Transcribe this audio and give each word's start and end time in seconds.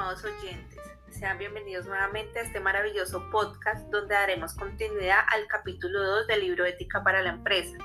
estimados 0.00 0.24
oyentes. 0.24 0.78
Sean 1.10 1.36
bienvenidos 1.36 1.84
nuevamente 1.84 2.38
a 2.38 2.42
este 2.42 2.58
maravilloso 2.58 3.28
podcast 3.30 3.86
donde 3.90 4.14
daremos 4.14 4.54
continuidad 4.54 5.18
al 5.30 5.46
capítulo 5.46 6.02
2 6.02 6.26
del 6.26 6.40
libro 6.40 6.64
Ética 6.64 7.02
para 7.04 7.20
la 7.20 7.30
Empresa. 7.30 7.76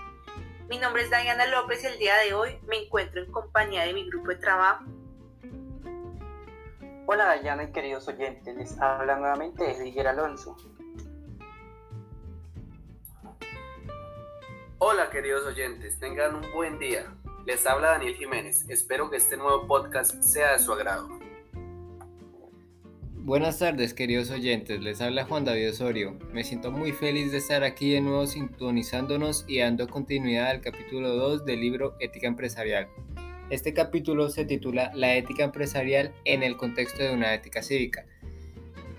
Mi 0.70 0.78
nombre 0.78 1.04
es 1.04 1.10
Diana 1.10 1.46
López 1.48 1.84
y 1.84 1.88
el 1.88 2.00
día 2.00 2.16
de 2.26 2.34
hoy 2.34 2.58
me 2.68 2.86
encuentro 2.86 3.22
en 3.22 3.30
compañía 3.34 3.84
de 3.84 3.94
mi 3.94 4.08
grupo 4.10 4.30
de 4.30 4.38
trabajo. 4.38 4.86
Hola 7.06 7.34
Diana 7.34 7.64
y 7.64 7.72
queridos 7.74 8.08
oyentes, 8.08 8.56
les 8.56 8.80
habla 8.80 9.18
nuevamente 9.18 9.70
Edgar 9.72 10.08
Alonso. 10.08 10.56
Hola 14.78 15.10
queridos 15.10 15.46
oyentes, 15.46 16.00
tengan 16.00 16.36
un 16.36 16.50
buen 16.54 16.80
día. 16.80 17.14
Les 17.46 17.66
habla 17.68 17.90
Daniel 17.90 18.16
Jiménez. 18.16 18.70
Espero 18.70 19.10
que 19.10 19.18
este 19.18 19.36
nuevo 19.36 19.68
podcast 19.68 20.22
sea 20.22 20.54
de 20.54 20.60
su 20.60 20.72
agrado. 20.72 21.25
Buenas 23.26 23.58
tardes 23.58 23.96
queridos 23.96 24.30
oyentes, 24.30 24.82
les 24.82 25.02
habla 25.02 25.26
Juan 25.26 25.46
David 25.46 25.72
Osorio. 25.72 26.16
Me 26.32 26.44
siento 26.44 26.72
muy 26.72 26.92
feliz 26.92 27.32
de 27.32 27.40
estar 27.40 27.64
aquí 27.64 27.90
de 27.90 28.00
nuevo 28.00 28.28
sintonizándonos 28.28 29.46
y 29.48 29.58
dando 29.58 29.88
continuidad 29.88 30.52
al 30.52 30.62
capítulo 30.62 31.10
2 31.16 31.44
del 31.44 31.60
libro 31.60 31.96
Ética 32.00 32.28
Empresarial. 32.28 32.88
Este 33.50 33.74
capítulo 33.74 34.30
se 34.30 34.46
titula 34.46 34.92
La 34.94 35.16
ética 35.16 35.44
empresarial 35.44 36.14
en 36.24 36.44
el 36.44 36.56
contexto 36.56 37.02
de 37.02 37.16
una 37.16 37.34
ética 37.34 37.64
cívica. 37.64 38.06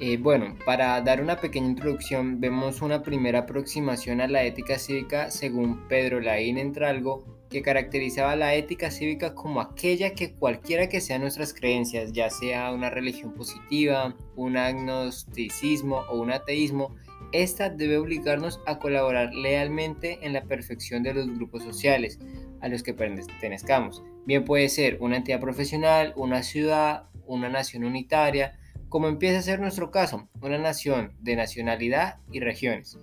Eh, 0.01 0.16
bueno, 0.16 0.57
para 0.66 1.01
dar 1.02 1.23
una 1.23 1.41
pequeña 1.41 1.69
introducción, 1.69 2.41
vemos 2.41 2.83
una 2.83 3.05
primera 3.05 3.38
aproximación 3.38 4.21
a 4.21 4.27
la 4.27 4.43
ética 4.43 4.77
cívica 4.80 5.30
según 5.30 5.87
Pedro 5.87 6.21
Laín 6.21 6.59
Entralgo, 6.59 7.24
que 7.50 7.62
caracterizaba 7.62 8.37
la 8.37 8.54
ética 8.54 8.90
cívica 8.90 9.34
como 9.34 9.60
aquella 9.60 10.15
que 10.15 10.32
cualquiera 10.32 10.88
que 10.88 11.01
sean 11.01 11.23
nuestras 11.23 11.54
creencias, 11.54 12.12
ya 12.12 12.30
sea 12.30 12.73
una 12.73 12.90
religión 12.90 13.34
positiva, 13.34 14.16
un 14.34 14.57
agnosticismo 14.57 16.02
o 16.10 16.18
un 16.21 16.32
ateísmo, 16.32 16.95
esta 17.32 17.71
debe 17.71 17.98
obligarnos 17.98 18.60
a 18.66 18.79
colaborar 18.79 19.34
lealmente 19.34 20.18
en 20.23 20.32
la 20.32 20.45
perfección 20.45 21.02
de 21.02 21.15
los 21.15 21.29
grupos 21.34 21.62
sociales 21.62 22.18
a 22.60 22.68
los 22.68 22.82
que 22.82 22.95
pertenezcamos. 22.95 24.02
Bien 24.26 24.45
puede 24.45 24.68
ser 24.68 24.99
una 25.01 25.16
entidad 25.16 25.40
profesional, 25.40 26.12
una 26.16 26.43
ciudad, 26.43 27.04
una 27.26 27.49
nación 27.49 27.84
unitaria, 27.84 28.59
como 28.88 29.09
empieza 29.09 29.38
a 29.38 29.43
ser 29.43 29.60
nuestro 29.60 29.90
caso, 29.90 30.28
una 30.40 30.59
nación 30.59 31.12
de 31.21 31.37
nacionalidad 31.37 32.18
y 32.30 32.40
regiones. 32.40 32.96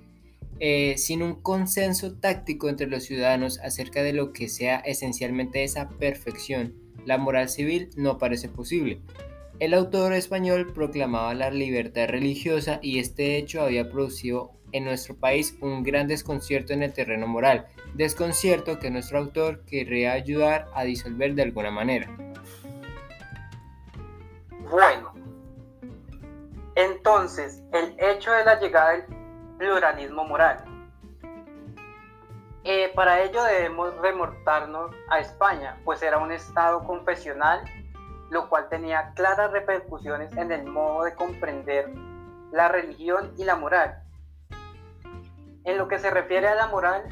Eh, 0.59 0.95
sin 0.97 1.23
un 1.23 1.41
consenso 1.41 2.15
táctico 2.15 2.69
entre 2.69 2.87
los 2.87 3.03
ciudadanos 3.03 3.59
acerca 3.59 4.03
de 4.03 4.13
lo 4.13 4.31
que 4.31 4.47
sea 4.47 4.77
esencialmente 4.77 5.63
esa 5.63 5.89
perfección, 5.89 6.73
la 7.05 7.17
moral 7.17 7.49
civil 7.49 7.89
no 7.97 8.17
parece 8.17 8.49
posible. 8.49 9.01
El 9.59 9.73
autor 9.73 10.13
español 10.13 10.73
proclamaba 10.73 11.33
la 11.33 11.51
libertad 11.51 12.07
religiosa 12.07 12.79
y 12.81 12.99
este 12.99 13.37
hecho 13.37 13.61
había 13.61 13.89
producido 13.89 14.51
en 14.71 14.85
nuestro 14.85 15.15
país 15.15 15.55
un 15.61 15.83
gran 15.83 16.07
desconcierto 16.07 16.73
en 16.73 16.83
el 16.83 16.93
terreno 16.93 17.27
moral, 17.27 17.67
desconcierto 17.93 18.79
que 18.79 18.89
nuestro 18.89 19.19
autor 19.19 19.63
querría 19.65 20.13
ayudar 20.13 20.67
a 20.73 20.83
disolver 20.83 21.35
de 21.35 21.43
alguna 21.43 21.71
manera. 21.71 22.09
Bueno, 24.69 25.13
entonces 26.75 27.61
el 27.71 27.95
hecho 27.99 28.31
de 28.31 28.43
la 28.43 28.59
llegada 28.59 28.93
del 28.93 29.22
pluralismo 29.63 30.25
moral. 30.25 30.57
Eh, 32.65 32.91
para 32.95 33.21
ello 33.21 33.41
debemos 33.43 33.95
remortarnos 33.97 34.91
a 35.09 35.19
España, 35.19 35.77
pues 35.85 36.01
era 36.03 36.17
un 36.17 36.33
estado 36.33 36.83
confesional, 36.83 37.63
lo 38.29 38.49
cual 38.49 38.67
tenía 38.67 39.13
claras 39.15 39.51
repercusiones 39.51 40.35
en 40.35 40.51
el 40.51 40.65
modo 40.65 41.05
de 41.05 41.15
comprender 41.15 41.89
la 42.51 42.67
religión 42.67 43.33
y 43.37 43.45
la 43.45 43.55
moral. 43.55 44.03
En 45.63 45.77
lo 45.77 45.87
que 45.87 45.97
se 45.97 46.11
refiere 46.11 46.49
a 46.49 46.55
la 46.55 46.67
moral, 46.67 47.07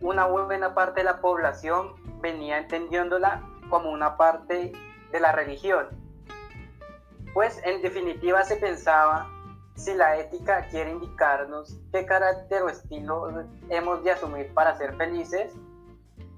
una 0.00 0.26
buena 0.26 0.74
parte 0.74 1.00
de 1.00 1.04
la 1.04 1.20
población 1.20 1.94
venía 2.20 2.58
entendiéndola 2.58 3.42
como 3.68 3.90
una 3.90 4.16
parte 4.16 4.70
de 5.10 5.20
la 5.20 5.32
religión, 5.32 5.88
pues 7.34 7.60
en 7.64 7.82
definitiva 7.82 8.44
se 8.44 8.56
pensaba 8.56 9.28
si 9.76 9.94
la 9.94 10.16
ética 10.18 10.66
quiere 10.68 10.90
indicarnos 10.90 11.78
qué 11.92 12.06
carácter 12.06 12.62
o 12.62 12.68
estilo 12.68 13.28
hemos 13.68 14.02
de 14.02 14.10
asumir 14.10 14.52
para 14.54 14.76
ser 14.76 14.96
felices, 14.96 15.52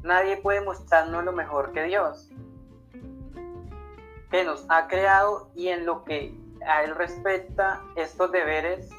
nadie 0.03 0.37
puede 0.39 0.61
mostrarnos 0.61 1.25
lo 1.25 1.33
mejor 1.33 1.73
que 1.73 1.85
Dios, 1.85 2.31
que 4.31 4.45
nos 4.45 4.67
ha 4.69 4.89
creado 4.89 5.51
y 5.55 5.69
en 5.69 5.87
lo 5.87 6.05
que 6.05 6.35
a 6.67 6.83
Él 6.83 6.95
respecta 6.97 7.81
estos 7.97 8.31
deberes 8.33 8.91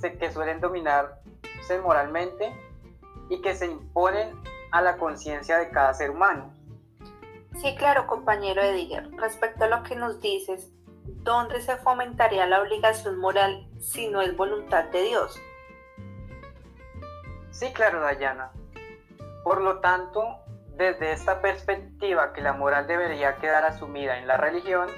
que 0.00 0.32
suelen 0.32 0.60
dominarse 0.60 1.18
moralmente 1.82 2.54
y 3.28 3.40
que 3.42 3.54
se 3.54 3.66
imponen 3.66 4.40
a 4.70 4.80
la 4.80 4.96
conciencia 4.96 5.58
de 5.58 5.68
cada 5.68 5.92
ser 5.94 6.10
humano. 6.10 6.52
Sí, 7.60 7.74
claro, 7.76 8.06
compañero 8.06 8.62
Ediger. 8.62 9.10
Respecto 9.16 9.64
a 9.64 9.68
lo 9.68 9.82
que 9.82 9.96
nos 9.96 10.20
dices, 10.20 10.70
¿dónde 11.04 11.60
se 11.60 11.76
fomentaría 11.76 12.46
la 12.46 12.62
obligación 12.62 13.18
moral 13.18 13.66
si 13.78 14.08
no 14.08 14.20
es 14.20 14.36
voluntad 14.36 14.84
de 14.86 15.02
Dios? 15.02 15.40
Sí, 17.50 17.72
claro, 17.72 18.00
Dayana. 18.00 18.52
Por 19.44 19.60
lo 19.60 19.80
tanto, 19.80 20.38
desde 20.76 21.12
esta 21.12 21.40
perspectiva 21.40 22.32
que 22.32 22.40
la 22.40 22.52
moral 22.52 22.86
debería 22.86 23.36
quedar 23.36 23.64
asumida 23.64 24.18
en 24.18 24.26
la 24.26 24.36
religión, 24.36 24.88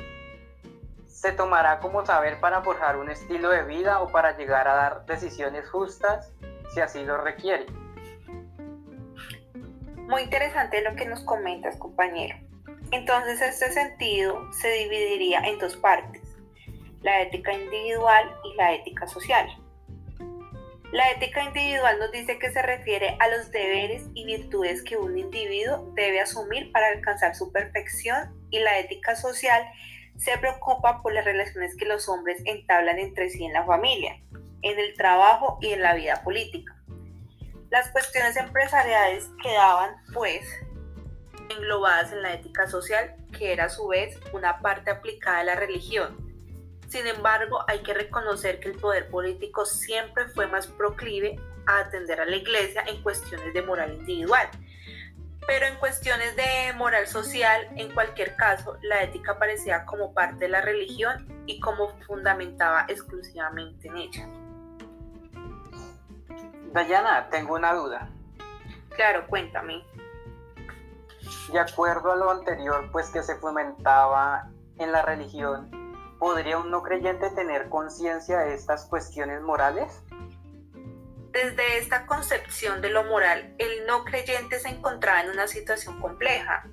se 1.07 1.33
tomará 1.33 1.79
como 1.81 2.05
saber 2.05 2.41
para 2.41 2.63
forjar 2.63 2.97
un 2.97 3.11
estilo 3.11 3.51
de 3.51 3.63
vida 3.65 4.01
o 4.01 4.11
para 4.11 4.37
llegar 4.37 4.67
a 4.69 4.75
dar 4.75 5.07
decisiones 5.07 5.69
justas 5.69 6.33
si 6.75 6.81
así 6.81 7.05
lo 7.05 7.19
requiere. 7.19 7.67
Muy 10.09 10.23
interesante 10.23 10.83
lo 10.83 10.95
que 10.97 11.07
nos 11.07 11.21
comentas, 11.25 11.77
compañero. 11.79 12.37
Entonces 12.93 13.41
este 13.41 13.73
sentido 13.73 14.53
se 14.53 14.71
dividiría 14.71 15.41
en 15.41 15.59
dos 15.59 15.77
partes, 15.77 16.23
la 17.01 17.23
ética 17.23 17.53
individual 17.53 18.31
y 18.45 18.55
la 18.57 18.75
ética 18.75 19.07
social. 19.07 19.49
La 20.93 21.11
ética 21.11 21.43
individual 21.43 21.99
nos 21.99 22.13
dice 22.13 22.39
que 22.39 22.53
se 22.53 22.61
refiere 22.61 23.17
a 23.19 23.29
los 23.29 23.51
deberes 23.51 24.05
y 24.13 24.27
virtudes 24.27 24.83
que 24.83 24.99
un 24.99 25.17
individuo 25.17 25.91
debe 25.95 26.21
asumir 26.21 26.71
para 26.71 26.89
alcanzar 26.89 27.35
su 27.35 27.51
perfección 27.51 28.39
y 28.51 28.59
la 28.59 28.79
ética 28.79 29.17
social 29.17 29.67
se 30.19 30.37
preocupa 30.37 31.01
por 31.01 31.15
las 31.15 31.25
relaciones 31.25 31.75
que 31.79 31.87
los 31.87 32.11
hombres 32.11 32.43
entablan 32.45 32.99
entre 32.99 33.31
sí 33.31 33.43
en 33.47 33.55
la 33.55 33.65
familia, 33.65 34.21
en 34.61 34.79
el 34.79 34.93
trabajo 34.95 35.57
y 35.63 35.73
en 35.73 35.81
la 35.81 35.95
vida 35.95 36.23
política. 36.23 36.77
Las 37.71 37.89
cuestiones 37.89 38.37
empresariales 38.37 39.31
quedaban, 39.43 39.97
pues, 40.13 40.45
englobadas 41.53 42.13
en 42.13 42.23
la 42.23 42.35
ética 42.35 42.67
social, 42.67 43.15
que 43.37 43.53
era 43.53 43.65
a 43.65 43.69
su 43.69 43.87
vez 43.89 44.19
una 44.33 44.61
parte 44.61 44.91
aplicada 44.91 45.39
de 45.39 45.45
la 45.45 45.55
religión. 45.55 46.17
Sin 46.89 47.07
embargo, 47.07 47.65
hay 47.69 47.83
que 47.83 47.95
reconocer 47.95 48.61
que 48.61 48.69
el 48.69 48.79
poder 48.79 49.09
político 49.09 49.65
siempre 49.65 50.29
fue 50.29 50.47
más 50.47 50.67
proclive 50.67 51.41
a 51.67 51.79
atender 51.79 52.21
a 52.21 52.27
la 52.27 52.37
iglesia 52.37 52.85
en 52.87 53.03
cuestiones 53.03 53.55
de 53.55 53.63
moral 53.63 53.95
individual. 53.95 54.49
Pero 55.47 55.67
en 55.67 55.77
cuestiones 55.77 56.37
de 56.37 56.73
moral 56.77 57.07
social, 57.07 57.69
en 57.77 57.93
cualquier 57.93 58.37
caso, 58.37 58.77
la 58.83 59.03
ética 59.03 59.33
aparecía 59.33 59.85
como 59.87 60.15
parte 60.15 60.45
de 60.45 60.49
la 60.49 60.61
religión 60.61 61.27
y 61.47 61.59
como 61.61 61.99
fundamentaba 62.07 62.85
exclusivamente 62.89 63.89
en 63.89 63.97
ella. 63.97 64.29
Dayana, 66.73 67.29
tengo 67.31 67.55
una 67.55 67.75
duda. 67.75 68.09
Claro, 68.91 69.27
cuéntame. 69.27 69.83
De 71.53 71.59
acuerdo 71.59 72.13
a 72.13 72.17
lo 72.17 72.31
anterior, 72.31 72.89
pues 72.93 73.11
que 73.11 73.23
se 73.23 73.37
fomentaba 73.37 74.51
en 74.79 74.93
la 74.93 75.03
religión, 75.03 75.71
¿podría 76.19 76.59
un 76.59 76.71
no 76.71 76.83
creyente 76.83 77.31
tener 77.31 77.69
conciencia 77.69 78.39
de 78.41 78.55
estas 78.55 78.87
cuestiones 78.87 79.43
morales? 79.43 80.03
Desde 81.31 81.79
esta 81.79 82.07
concepción 82.07 82.81
de 82.81 82.91
lo 82.91 83.05
moral, 83.05 83.55
el 83.59 83.87
no 83.87 84.05
creyente 84.05 84.59
se 84.59 84.69
encontraba 84.69 85.23
en 85.23 85.31
una 85.31 85.47
situación 85.49 86.01
compleja. 86.01 86.67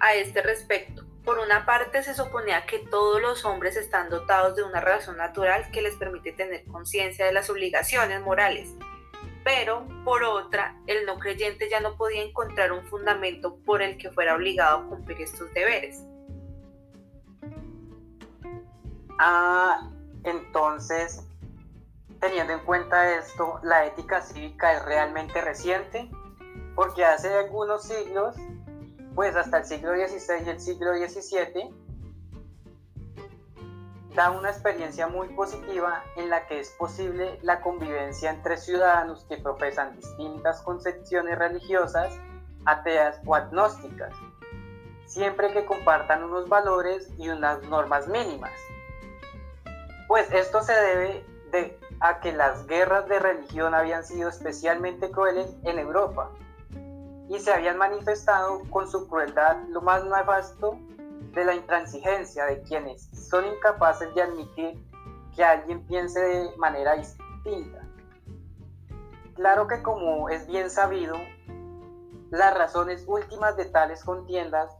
A 0.00 0.14
este 0.14 0.42
respecto, 0.42 1.04
por 1.24 1.38
una 1.38 1.66
parte 1.66 2.02
se 2.02 2.14
suponía 2.14 2.66
que 2.66 2.78
todos 2.78 3.20
los 3.20 3.44
hombres 3.44 3.76
están 3.76 4.08
dotados 4.08 4.54
de 4.54 4.62
una 4.62 4.80
razón 4.80 5.16
natural 5.16 5.68
que 5.72 5.82
les 5.82 5.96
permite 5.96 6.32
tener 6.32 6.64
conciencia 6.66 7.26
de 7.26 7.32
las 7.32 7.50
obligaciones 7.50 8.20
morales 8.20 8.68
pero 9.46 9.86
por 10.04 10.24
otra, 10.24 10.76
el 10.88 11.06
no 11.06 11.20
creyente 11.20 11.70
ya 11.70 11.78
no 11.78 11.96
podía 11.96 12.24
encontrar 12.24 12.72
un 12.72 12.84
fundamento 12.86 13.58
por 13.64 13.80
el 13.80 13.96
que 13.96 14.10
fuera 14.10 14.34
obligado 14.34 14.78
a 14.78 14.86
cumplir 14.88 15.22
estos 15.22 15.54
deberes. 15.54 16.02
Ah, 19.20 19.88
entonces, 20.24 21.24
teniendo 22.18 22.54
en 22.54 22.60
cuenta 22.64 23.14
esto, 23.14 23.60
la 23.62 23.86
ética 23.86 24.20
cívica 24.20 24.78
es 24.78 24.84
realmente 24.84 25.40
reciente, 25.40 26.10
porque 26.74 27.04
hace 27.04 27.32
algunos 27.32 27.84
siglos, 27.84 28.34
pues 29.14 29.36
hasta 29.36 29.58
el 29.58 29.64
siglo 29.64 29.92
XVI 29.92 30.44
y 30.44 30.48
el 30.48 30.60
siglo 30.60 30.92
XVII, 30.92 31.72
da 34.16 34.30
una 34.30 34.48
experiencia 34.48 35.06
muy 35.08 35.28
positiva 35.28 36.02
en 36.16 36.30
la 36.30 36.46
que 36.46 36.58
es 36.58 36.70
posible 36.70 37.38
la 37.42 37.60
convivencia 37.60 38.30
entre 38.30 38.56
ciudadanos 38.56 39.26
que 39.28 39.36
profesan 39.36 39.94
distintas 39.94 40.62
concepciones 40.62 41.38
religiosas, 41.38 42.14
ateas 42.64 43.20
o 43.26 43.34
agnósticas, 43.34 44.14
siempre 45.04 45.52
que 45.52 45.66
compartan 45.66 46.24
unos 46.24 46.48
valores 46.48 47.10
y 47.18 47.28
unas 47.28 47.62
normas 47.64 48.08
mínimas. 48.08 48.52
Pues 50.08 50.32
esto 50.32 50.62
se 50.62 50.72
debe 50.72 51.26
de, 51.52 51.78
a 52.00 52.20
que 52.20 52.32
las 52.32 52.66
guerras 52.66 53.06
de 53.08 53.18
religión 53.18 53.74
habían 53.74 54.02
sido 54.02 54.30
especialmente 54.30 55.10
crueles 55.10 55.54
en 55.64 55.78
Europa 55.78 56.30
y 57.28 57.38
se 57.38 57.52
habían 57.52 57.76
manifestado 57.76 58.62
con 58.70 58.90
su 58.90 59.08
crueldad 59.08 59.58
lo 59.68 59.82
más 59.82 60.04
nefasto 60.04 60.78
de 61.36 61.44
la 61.44 61.54
intransigencia 61.54 62.46
de 62.46 62.62
quienes 62.62 63.10
son 63.28 63.44
incapaces 63.44 64.12
de 64.14 64.22
admitir 64.22 64.82
que 65.36 65.44
alguien 65.44 65.86
piense 65.86 66.18
de 66.18 66.56
manera 66.56 66.94
distinta. 66.94 67.86
Claro 69.34 69.68
que 69.68 69.82
como 69.82 70.30
es 70.30 70.46
bien 70.46 70.70
sabido, 70.70 71.14
las 72.30 72.56
razones 72.56 73.04
últimas 73.06 73.54
de 73.58 73.66
tales 73.66 74.02
contiendas 74.02 74.74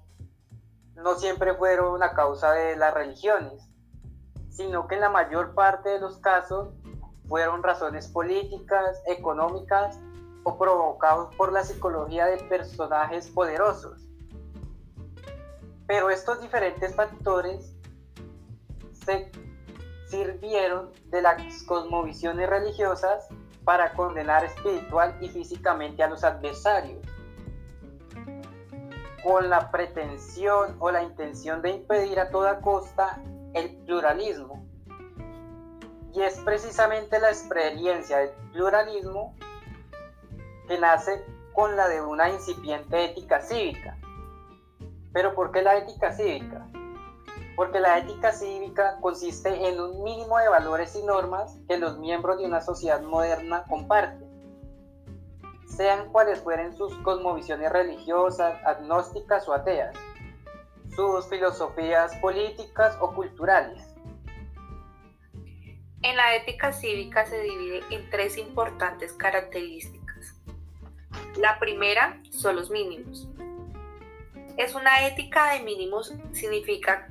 no 0.95 1.17
siempre 1.17 1.55
fueron 1.55 2.03
a 2.03 2.15
causa 2.15 2.53
de 2.53 2.75
las 2.77 2.95
religiones, 2.95 3.69
sino 4.49 4.89
que 4.89 4.95
en 4.95 5.03
la 5.03 5.11
mayor 5.11 5.55
parte 5.55 5.91
de 5.91 6.01
los 6.01 6.17
casos 6.21 6.71
fueron 7.29 7.63
razones 7.63 8.09
políticas, 8.09 9.03
económicas 9.07 10.01
o 10.45 10.57
provocados 10.57 11.35
por 11.35 11.53
la 11.53 11.63
psicología 11.65 12.25
de 12.25 12.39
personajes 12.45 13.29
poderosos 13.29 14.06
pero 15.87 16.11
estos 16.11 16.41
diferentes 16.41 16.95
factores 16.95 17.73
se 19.05 19.31
sirvieron 20.09 20.93
de 21.07 21.23
las 21.23 21.63
cosmovisiones 21.65 22.49
religiosas 22.49 23.29
para 23.65 23.93
condenar 23.93 24.45
espiritual 24.45 25.17
y 25.21 25.29
físicamente 25.29 26.03
a 26.03 26.09
los 26.09 26.23
adversarios, 26.25 27.05
con 29.23 29.49
la 29.49 29.71
pretensión 29.71 30.77
o 30.79 30.91
la 30.91 31.03
intención 31.03 31.63
de 31.63 31.71
impedir 31.71 32.21
a 32.21 32.31
toda 32.31 32.61
costa 32.61 33.21
el 33.55 33.77
pluralismo. 33.85 34.65
Y 36.13 36.23
es 36.23 36.39
precisamente 36.41 37.19
la 37.19 37.29
experiencia 37.29 38.19
del 38.19 38.31
pluralismo 38.53 39.35
que 40.69 40.79
nace 40.79 41.25
con 41.53 41.77
la 41.77 41.89
de 41.89 42.01
una 42.01 42.31
incipiente 42.31 43.05
ética 43.05 43.41
cívica 43.41 43.97
pero 45.17 45.35
¿por 45.35 45.51
qué 45.51 45.63
la 45.63 45.79
ética 45.79 46.13
cívica? 46.13 46.67
Porque 47.57 47.81
la 47.81 47.97
ética 47.97 48.33
cívica 48.33 48.99
consiste 49.01 49.49
en 49.67 49.81
un 49.81 50.05
mínimo 50.05 50.37
de 50.37 50.51
valores 50.51 50.95
y 50.95 51.03
normas 51.03 51.57
que 51.67 51.79
los 51.79 51.99
miembros 51.99 52.37
de 52.37 52.45
una 52.45 52.61
sociedad 52.61 53.01
moderna 53.01 53.65
comparten, 53.67 54.29
sean 55.67 56.13
cuales 56.13 56.43
fueren 56.43 56.77
sus 56.77 56.95
cosmovisiones 56.99 57.73
religiosas, 57.73 58.63
agnósticas 58.67 59.49
o 59.49 59.55
ateas, 59.55 59.97
sus 60.95 61.27
filosofías 61.31 62.15
políticas 62.17 62.95
o 63.01 63.15
culturales. 63.15 63.89
En 66.03 66.15
la 66.15 66.37
ética 66.37 66.75
cívica 66.75 67.25
se 67.25 67.41
divide 67.41 67.81
en 67.91 68.11
tres 68.11 68.37
importantes 68.37 69.15
características. 69.15 70.35
La 71.39 71.59
primera 71.59 72.21
son 72.31 72.57
los 72.57 72.69
mínimos, 72.69 73.27
es 74.57 74.75
una 74.75 75.07
ética 75.07 75.53
de 75.53 75.61
mínimos, 75.61 76.13
significa 76.33 77.09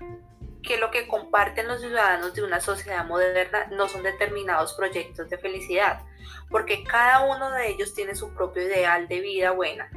que 0.61 0.77
lo 0.77 0.89
que 0.89 1.07
comparten 1.07 1.67
los 1.67 1.81
ciudadanos 1.81 2.33
de 2.33 2.43
una 2.43 2.59
sociedad 2.59 3.05
moderna 3.05 3.67
no 3.71 3.87
son 3.87 4.03
determinados 4.03 4.73
proyectos 4.73 5.29
de 5.29 5.37
felicidad, 5.37 6.01
porque 6.49 6.83
cada 6.83 7.21
uno 7.21 7.51
de 7.51 7.69
ellos 7.69 7.93
tiene 7.93 8.15
su 8.15 8.33
propio 8.33 8.63
ideal 8.63 9.07
de 9.07 9.19
vida 9.19 9.51
buena, 9.51 9.89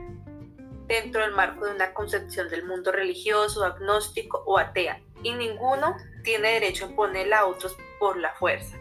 dentro 0.87 1.23
del 1.23 1.33
marco 1.33 1.67
de 1.67 1.75
una 1.75 1.95
concepción 1.95 2.49
del 2.51 2.67
mundo 2.67 2.93
religioso, 2.93 3.65
agnóstico 3.65 4.43
o 4.47 4.59
atea, 4.59 5.01
y 5.23 5.33
ninguno 5.35 5.97
tiene 6.23 6.53
derecho 6.53 6.85
a 6.85 6.89
imponerla 6.91 7.39
a 7.39 7.47
otros 7.47 7.77
por 7.99 8.19
la 8.19 8.35
fuerza. 8.35 8.77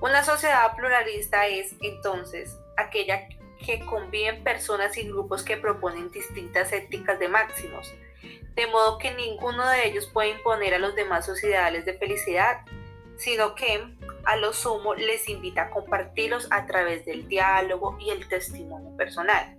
Una 0.00 0.22
sociedad 0.22 0.76
pluralista 0.76 1.46
es 1.46 1.74
entonces 1.80 2.58
aquella 2.76 3.26
que 3.64 3.80
conviven 3.84 4.44
personas 4.44 4.96
y 4.96 5.08
grupos 5.08 5.42
que 5.42 5.56
proponen 5.56 6.10
distintas 6.10 6.72
éticas 6.72 7.18
de 7.18 7.28
máximos, 7.28 7.94
de 8.54 8.66
modo 8.68 8.98
que 8.98 9.14
ninguno 9.14 9.66
de 9.68 9.88
ellos 9.88 10.06
puede 10.06 10.30
imponer 10.30 10.74
a 10.74 10.78
los 10.78 10.94
demás 10.94 11.26
sus 11.26 11.42
ideales 11.42 11.84
de 11.84 11.98
felicidad, 11.98 12.60
sino 13.16 13.54
que 13.54 13.96
a 14.24 14.36
lo 14.36 14.52
sumo 14.52 14.94
les 14.94 15.28
invita 15.28 15.62
a 15.62 15.70
compartirlos 15.70 16.48
a 16.50 16.66
través 16.66 17.04
del 17.04 17.28
diálogo 17.28 17.96
y 18.00 18.10
el 18.10 18.28
testimonio 18.28 18.96
personal. 18.96 19.56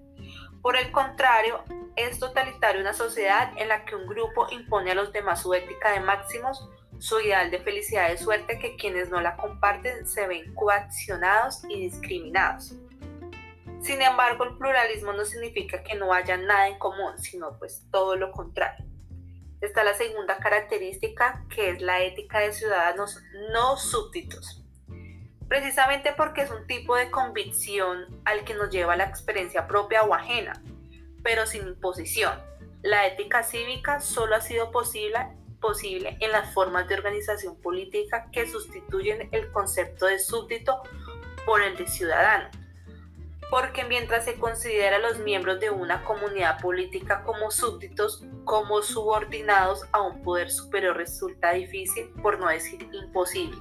Por 0.62 0.76
el 0.76 0.92
contrario, 0.92 1.64
es 1.96 2.20
totalitario 2.20 2.82
una 2.82 2.94
sociedad 2.94 3.52
en 3.58 3.70
la 3.70 3.86
que 3.86 3.96
un 3.96 4.06
grupo 4.06 4.48
impone 4.52 4.92
a 4.92 4.96
los 4.96 5.14
demás 5.14 5.42
su 5.42 5.54
ética 5.54 5.92
de 5.92 6.02
máximos, 6.02 6.70
su 7.00 7.20
ideal 7.20 7.52
de 7.52 7.60
felicidad 7.60 8.10
de 8.10 8.18
suerte 8.18 8.60
que 8.60 8.76
quienes 8.76 9.10
no 9.10 9.22
la 9.22 9.38
comparten 9.38 10.08
se 10.08 10.28
ven 10.28 10.54
coaccionados 10.54 11.64
y 11.70 11.80
discriminados. 11.80 12.74
Sin 13.88 14.02
embargo, 14.02 14.44
el 14.44 14.58
pluralismo 14.58 15.14
no 15.14 15.24
significa 15.24 15.82
que 15.82 15.96
no 15.96 16.12
haya 16.12 16.36
nada 16.36 16.68
en 16.68 16.78
común, 16.78 17.18
sino 17.20 17.58
pues 17.58 17.88
todo 17.90 18.18
lo 18.18 18.34
contrario. 18.34 18.86
Está 19.62 19.86
la 19.86 19.94
segunda 19.94 20.40
característica, 20.40 21.46
que 21.50 21.70
es 21.70 21.82
la 21.82 22.04
ética 22.04 22.40
de 22.40 22.52
ciudadanos 22.52 23.24
no 23.54 23.78
súbditos. 23.78 24.62
Precisamente 25.48 26.12
porque 26.18 26.42
es 26.42 26.52
un 26.52 26.68
tipo 26.68 26.98
de 26.98 27.10
convicción 27.10 28.22
al 28.26 28.44
que 28.44 28.56
nos 28.56 28.72
lleva 28.72 28.98
la 28.98 29.06
experiencia 29.06 29.68
propia 29.68 30.04
o 30.04 30.14
ajena, 30.14 30.62
pero 31.24 31.46
sin 31.46 31.66
imposición. 31.66 32.38
La 32.82 33.08
ética 33.08 33.42
cívica 33.42 34.02
solo 34.02 34.36
ha 34.36 34.42
sido 34.42 34.70
posible, 34.70 35.18
posible 35.62 36.18
en 36.20 36.34
las 36.34 36.54
formas 36.54 36.90
de 36.90 36.96
organización 36.96 37.56
política 37.62 38.28
que 38.34 38.48
sustituyen 38.48 39.30
el 39.32 39.50
concepto 39.54 40.08
de 40.08 40.20
súbdito 40.20 40.84
por 41.46 41.64
el 41.64 41.78
de 41.78 41.88
ciudadano 41.88 42.50
porque 43.50 43.86
mientras 43.86 44.26
se 44.26 44.36
considera 44.36 44.98
a 44.98 45.00
los 45.00 45.20
miembros 45.20 45.60
de 45.60 45.70
una 45.70 46.04
comunidad 46.04 46.60
política 46.60 47.24
como 47.24 47.50
súbditos, 47.50 48.26
como 48.44 48.82
subordinados 48.82 49.86
a 49.94 50.02
un 50.02 50.22
poder 50.22 50.52
superior 50.52 50.98
resulta 50.98 51.54
difícil, 51.54 52.10
por 52.22 52.40
no 52.40 52.50
decir 52.50 52.90
imposible, 52.92 53.58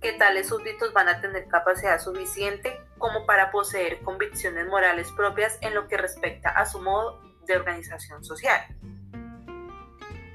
que 0.00 0.12
tales 0.14 0.48
súbditos 0.48 0.92
van 0.92 1.08
a 1.08 1.20
tener 1.20 1.46
capacidad 1.46 2.00
suficiente 2.00 2.80
como 2.98 3.24
para 3.24 3.52
poseer 3.52 4.00
convicciones 4.02 4.66
morales 4.66 5.10
propias 5.12 5.56
en 5.60 5.74
lo 5.74 5.86
que 5.86 5.96
respecta 5.96 6.50
a 6.50 6.66
su 6.66 6.80
modo 6.80 7.20
de 7.46 7.56
organización 7.56 8.24
social. 8.24 8.60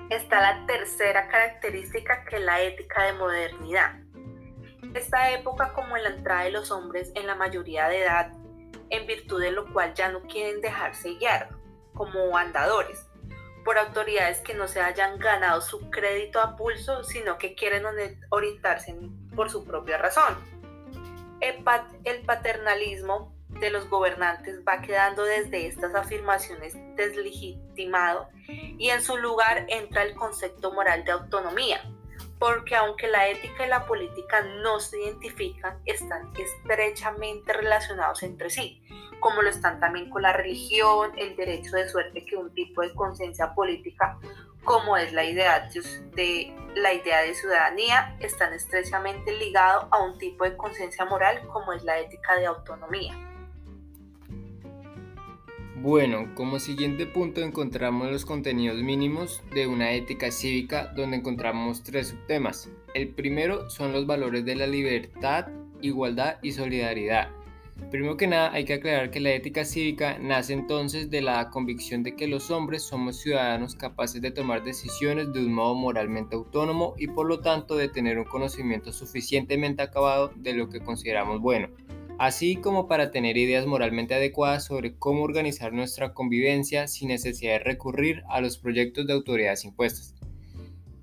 Está 0.10 0.40
la 0.40 0.66
tercera 0.66 1.28
característica 1.28 2.24
que 2.24 2.38
es 2.38 2.42
la 2.42 2.62
ética 2.62 3.04
de 3.04 3.14
modernidad. 3.14 3.96
Esta 4.94 5.32
época 5.32 5.74
como 5.74 5.98
en 5.98 6.04
la 6.04 6.10
entrada 6.10 6.44
de 6.44 6.52
los 6.52 6.72
hombres 6.72 7.12
en 7.16 7.28
la 7.28 7.36
mayoría 7.36 7.90
de 7.90 8.04
edad 8.04 8.32
en 8.90 9.08
virtud 9.08 9.42
de 9.42 9.52
lo 9.52 9.72
cual 9.74 9.94
ya 9.94 10.10
no 10.10 10.22
quieren 10.24 10.62
dejarse 10.62 11.16
guiar 11.16 11.50
como 11.94 12.38
andadores 12.38 13.08
por 13.68 13.78
autoridades 13.78 14.40
que 14.40 14.54
no 14.54 14.70
se 14.70 14.80
hayan 14.80 15.20
ganado 15.20 15.60
su 15.60 15.90
crédito 15.90 16.40
a 16.40 16.56
pulso, 16.56 17.04
sino 17.04 17.38
que 17.38 17.54
quieren 17.54 17.84
orientarse 18.30 18.96
por 19.36 19.52
su 19.52 19.66
propia 19.66 19.98
razón. 19.98 20.38
El, 21.42 21.66
paternalismo 22.26 23.36
de 23.50 23.70
los 23.70 23.90
gobernantes 23.90 24.62
va 24.66 24.82
quedando 24.82 25.26
desde 25.26 25.68
estas 25.68 25.94
afirmaciones 25.96 26.78
deslegitimado 26.96 28.30
y 28.48 28.90
en 28.90 29.02
su 29.02 29.18
lugar 29.18 29.66
entra 29.68 30.04
el 30.04 30.16
concepto 30.16 30.72
moral 30.72 31.04
de 31.04 31.12
autonomía, 31.12 31.82
porque 32.40 32.76
aunque 32.76 33.08
la 33.08 33.28
ética 33.28 33.66
y 33.66 33.70
la 33.70 33.86
política 33.86 34.42
no 34.62 34.80
se 34.80 35.02
identifican, 35.02 35.80
están 35.86 36.32
estrechamente 36.38 37.54
relacionados 37.54 38.24
entre 38.24 38.50
sí, 38.50 38.82
como 39.20 39.42
lo 39.42 39.50
están 39.50 39.80
también 39.80 40.10
con 40.10 40.22
la 40.22 40.34
religión, 40.34 41.12
el 41.18 41.36
derecho 41.36 41.76
de 41.76 41.90
suerte 41.90 42.26
que 42.26 42.36
un 42.36 42.54
tipo 42.54 42.82
de 42.82 42.94
conciencia 42.94 43.54
política, 43.54 44.20
como 44.64 44.98
es 44.98 45.14
la 45.14 45.24
idea 45.24 45.70
de, 46.14 46.54
la 46.76 46.94
idea 46.94 47.22
de 47.22 47.34
ciudadanía, 47.34 48.16
están 48.20 48.54
estrechamente 48.54 49.36
ligados 49.36 49.88
a 49.92 50.04
un 50.04 50.18
tipo 50.18 50.44
de 50.44 50.56
conciencia 50.56 51.06
moral 51.06 51.48
como 51.48 51.74
es 51.74 51.84
la 51.84 51.98
ética 52.00 52.36
de 52.36 52.46
autonomía. 52.46 53.16
Bueno, 55.90 56.36
como 56.36 56.60
siguiente 56.60 57.06
punto 57.06 57.40
encontramos 57.40 58.12
los 58.12 58.26
contenidos 58.26 58.84
mínimos 58.84 59.42
de 59.54 59.68
una 59.68 59.94
ética 59.94 60.32
cívica 60.32 60.92
donde 60.98 61.16
encontramos 61.16 61.82
tres 61.82 62.10
subtemas. 62.10 62.70
El 62.94 63.08
primero 63.08 63.70
son 63.70 63.94
los 63.94 64.06
valores 64.06 64.44
de 64.44 64.58
la 64.58 64.68
libertad, 64.68 65.48
igualdad 65.82 66.40
y 66.42 66.52
solidaridad. 66.52 67.30
Primero 67.90 68.18
que 68.18 68.28
nada, 68.28 68.52
hay 68.52 68.66
que 68.66 68.74
aclarar 68.74 69.12
que 69.12 69.22
la 69.22 69.32
ética 69.32 69.64
cívica 69.64 70.20
nace 70.20 70.52
entonces 70.52 71.10
de 71.10 71.22
la 71.22 71.50
convicción 71.52 72.04
de 72.04 72.18
que 72.18 72.28
los 72.28 72.52
hombres 72.52 72.84
somos 72.84 73.22
ciudadanos 73.22 73.76
capaces 73.76 74.22
de 74.22 74.32
tomar 74.32 74.66
decisiones 74.66 75.32
de 75.32 75.40
un 75.40 75.54
modo 75.54 75.74
moralmente 75.74 76.36
autónomo 76.36 76.96
y 76.98 77.08
por 77.08 77.28
lo 77.28 77.40
tanto 77.40 77.78
de 77.78 77.88
tener 77.88 78.18
un 78.18 78.26
conocimiento 78.26 78.92
suficientemente 78.92 79.84
acabado 79.84 80.34
de 80.36 80.52
lo 80.52 80.68
que 80.68 80.82
consideramos 80.82 81.40
bueno, 81.40 81.70
así 82.18 82.56
como 82.56 82.88
para 82.88 83.12
tener 83.12 83.38
ideas 83.38 83.66
moralmente 83.66 84.16
adecuadas 84.16 84.66
sobre 84.66 84.96
cómo 84.96 85.24
organizar 85.24 85.74
nuestra 85.74 86.14
convivencia 86.14 86.88
sin 86.88 87.10
necesidad 87.10 87.54
de 87.54 87.60
recurrir 87.60 88.24
a 88.30 88.42
los 88.42 88.58
proyectos 88.58 89.08
de 89.08 89.14
autoridades 89.14 89.66
impuestas. 89.66 90.16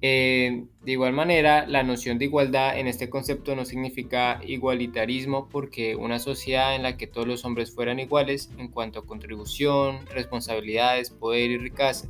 Eh, 0.07 0.67
de 0.83 0.93
igual 0.93 1.15
manera, 1.15 1.67
la 1.67 1.83
noción 1.83 2.19
de 2.19 2.27
igualdad 2.27 2.79
en 2.79 2.89
este 2.89 3.09
concepto 3.09 3.57
no 3.57 3.65
significa 3.65 4.39
igualitarismo 4.47 5.49
porque 5.49 5.97
una 5.97 6.19
sociedad 6.19 6.77
en 6.77 6.83
la 6.83 6.99
que 6.99 7.07
todos 7.07 7.27
los 7.27 7.47
hombres 7.47 7.75
fueran 7.75 7.99
iguales 7.99 8.51
en 8.59 8.69
cuanto 8.69 8.99
a 8.99 9.07
contribución, 9.07 10.05
responsabilidades, 10.13 11.09
poder 11.09 11.51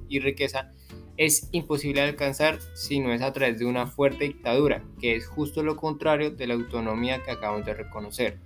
y 0.09 0.19
riqueza, 0.19 0.73
es 1.17 1.49
imposible 1.53 2.01
alcanzar 2.01 2.59
si 2.75 2.99
no 2.99 3.13
es 3.13 3.23
a 3.23 3.33
través 3.33 3.61
de 3.61 3.67
una 3.67 3.87
fuerte 3.87 4.25
dictadura, 4.25 4.83
que 5.01 5.15
es 5.15 5.29
justo 5.29 5.63
lo 5.63 5.77
contrario 5.77 6.33
de 6.33 6.49
la 6.49 6.55
autonomía 6.55 7.23
que 7.23 7.31
acabamos 7.31 7.65
de 7.65 7.75
reconocer. 7.75 8.39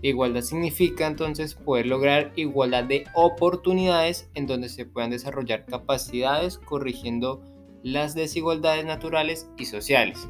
Igualdad 0.00 0.42
significa 0.42 1.06
entonces 1.06 1.54
poder 1.54 1.86
lograr 1.86 2.32
igualdad 2.36 2.84
de 2.84 3.04
oportunidades 3.14 4.30
en 4.34 4.46
donde 4.46 4.68
se 4.68 4.86
puedan 4.86 5.10
desarrollar 5.10 5.66
capacidades 5.66 6.58
corrigiendo 6.58 7.42
las 7.82 8.14
desigualdades 8.14 8.84
naturales 8.84 9.48
y 9.56 9.64
sociales. 9.64 10.28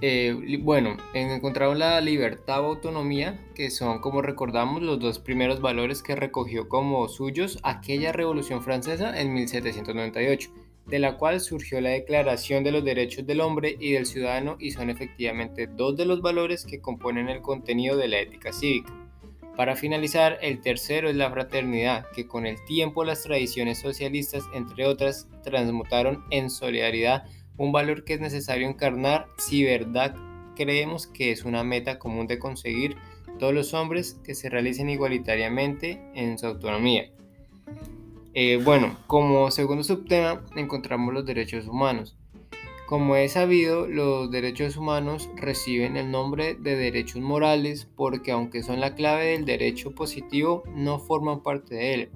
Eh, 0.00 0.58
bueno, 0.62 0.96
encontramos 1.12 1.76
la 1.76 2.00
libertad 2.00 2.62
o 2.62 2.66
autonomía, 2.66 3.44
que 3.54 3.70
son, 3.70 4.00
como 4.00 4.22
recordamos, 4.22 4.82
los 4.82 5.00
dos 5.00 5.18
primeros 5.18 5.60
valores 5.60 6.02
que 6.02 6.14
recogió 6.14 6.68
como 6.68 7.08
suyos 7.08 7.58
aquella 7.64 8.12
Revolución 8.12 8.62
Francesa 8.62 9.20
en 9.20 9.34
1798, 9.34 10.50
de 10.88 10.98
la 10.98 11.16
cual 11.16 11.40
surgió 11.40 11.80
la 11.80 11.90
Declaración 11.90 12.64
de 12.64 12.72
los 12.72 12.84
Derechos 12.84 13.26
del 13.26 13.40
Hombre 13.40 13.76
y 13.78 13.92
del 13.92 14.06
Ciudadano 14.06 14.56
y 14.58 14.70
son 14.70 14.90
efectivamente 14.90 15.66
dos 15.66 15.96
de 15.96 16.06
los 16.06 16.22
valores 16.22 16.64
que 16.64 16.80
componen 16.80 17.28
el 17.28 17.42
contenido 17.42 17.96
de 17.96 18.08
la 18.08 18.20
ética 18.20 18.52
cívica. 18.52 18.92
Para 19.56 19.76
finalizar, 19.76 20.38
el 20.40 20.60
tercero 20.60 21.10
es 21.10 21.16
la 21.16 21.30
fraternidad, 21.30 22.06
que 22.14 22.26
con 22.26 22.46
el 22.46 22.64
tiempo 22.64 23.04
las 23.04 23.24
tradiciones 23.24 23.78
socialistas, 23.80 24.44
entre 24.54 24.86
otras, 24.86 25.28
transmutaron 25.42 26.24
en 26.30 26.48
solidaridad, 26.48 27.24
un 27.56 27.72
valor 27.72 28.04
que 28.04 28.14
es 28.14 28.20
necesario 28.20 28.68
encarnar 28.68 29.26
si 29.36 29.64
verdad 29.64 30.14
creemos 30.54 31.08
que 31.08 31.32
es 31.32 31.44
una 31.44 31.64
meta 31.64 31.98
común 31.98 32.28
de 32.28 32.38
conseguir 32.38 32.96
todos 33.38 33.52
los 33.52 33.74
hombres 33.74 34.20
que 34.24 34.34
se 34.34 34.48
realicen 34.48 34.90
igualitariamente 34.90 36.00
en 36.14 36.38
su 36.38 36.46
autonomía. 36.46 37.10
Eh, 38.40 38.56
bueno, 38.62 38.96
como 39.08 39.50
segundo 39.50 39.82
subtema 39.82 40.44
encontramos 40.54 41.12
los 41.12 41.26
derechos 41.26 41.66
humanos. 41.66 42.16
Como 42.86 43.16
es 43.16 43.32
sabido, 43.32 43.88
los 43.88 44.30
derechos 44.30 44.76
humanos 44.76 45.28
reciben 45.34 45.96
el 45.96 46.12
nombre 46.12 46.54
de 46.54 46.76
derechos 46.76 47.20
morales 47.20 47.88
porque 47.96 48.30
aunque 48.30 48.62
son 48.62 48.78
la 48.78 48.94
clave 48.94 49.32
del 49.32 49.44
derecho 49.44 49.92
positivo, 49.92 50.62
no 50.72 51.00
forman 51.00 51.42
parte 51.42 51.74
de 51.74 51.94
él. 51.94 52.10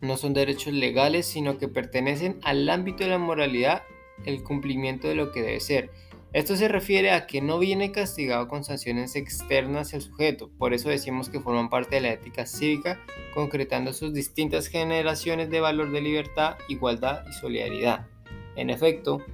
No 0.00 0.16
son 0.16 0.34
derechos 0.34 0.72
legales, 0.72 1.26
sino 1.26 1.58
que 1.58 1.66
pertenecen 1.66 2.38
al 2.44 2.70
ámbito 2.70 3.02
de 3.02 3.10
la 3.10 3.18
moralidad, 3.18 3.82
el 4.24 4.44
cumplimiento 4.44 5.08
de 5.08 5.16
lo 5.16 5.32
que 5.32 5.42
debe 5.42 5.58
ser. 5.58 5.90
Esto 6.32 6.54
se 6.54 6.68
refiere 6.68 7.10
a 7.10 7.26
que 7.26 7.40
no 7.40 7.58
viene 7.58 7.90
castigado 7.90 8.46
con 8.46 8.62
sanciones 8.62 9.16
externas 9.16 9.94
al 9.94 10.02
sujeto, 10.02 10.48
por 10.58 10.72
eso 10.72 10.88
decimos 10.88 11.28
que 11.28 11.40
forman 11.40 11.68
parte 11.68 11.96
de 11.96 12.02
la 12.02 12.12
ética 12.12 12.46
cívica, 12.46 13.00
concretando 13.34 13.92
sus 13.92 14.14
distintas 14.14 14.68
generaciones 14.68 15.50
de 15.50 15.58
valor 15.58 15.90
de 15.90 16.00
libertad, 16.00 16.56
igualdad 16.68 17.24
y 17.28 17.32
solidaridad. 17.32 18.06
En 18.54 18.70
efecto, 18.70 19.24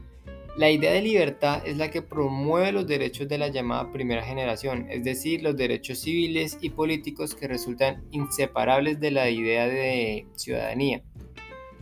la 0.56 0.70
idea 0.70 0.90
de 0.92 1.02
libertad 1.02 1.60
es 1.66 1.76
la 1.76 1.90
que 1.90 2.00
promueve 2.00 2.72
los 2.72 2.86
derechos 2.86 3.28
de 3.28 3.36
la 3.36 3.48
llamada 3.48 3.92
primera 3.92 4.22
generación, 4.22 4.86
es 4.88 5.04
decir, 5.04 5.42
los 5.42 5.54
derechos 5.54 5.98
civiles 5.98 6.56
y 6.62 6.70
políticos 6.70 7.34
que 7.34 7.46
resultan 7.46 8.06
inseparables 8.10 9.00
de 9.00 9.10
la 9.10 9.28
idea 9.28 9.66
de 9.66 10.26
ciudadanía. 10.34 11.02